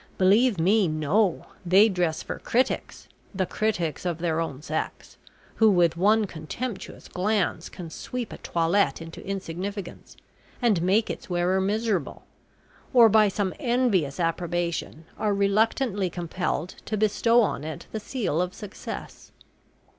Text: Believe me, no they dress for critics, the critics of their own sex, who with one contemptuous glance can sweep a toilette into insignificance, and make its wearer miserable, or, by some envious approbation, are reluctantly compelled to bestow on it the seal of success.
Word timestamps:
Believe 0.17 0.59
me, 0.59 0.87
no 0.87 1.45
they 1.63 1.87
dress 1.87 2.23
for 2.23 2.39
critics, 2.39 3.07
the 3.35 3.45
critics 3.45 4.03
of 4.03 4.17
their 4.17 4.39
own 4.39 4.63
sex, 4.63 5.17
who 5.57 5.69
with 5.69 5.95
one 5.95 6.25
contemptuous 6.25 7.07
glance 7.07 7.69
can 7.69 7.91
sweep 7.91 8.33
a 8.33 8.39
toilette 8.39 8.99
into 8.99 9.23
insignificance, 9.23 10.17
and 10.59 10.81
make 10.81 11.11
its 11.11 11.29
wearer 11.29 11.61
miserable, 11.61 12.23
or, 12.95 13.09
by 13.09 13.27
some 13.27 13.53
envious 13.59 14.19
approbation, 14.19 15.05
are 15.19 15.35
reluctantly 15.35 16.09
compelled 16.09 16.77
to 16.85 16.97
bestow 16.97 17.39
on 17.43 17.63
it 17.63 17.85
the 17.91 17.99
seal 17.99 18.41
of 18.41 18.55
success. 18.55 19.31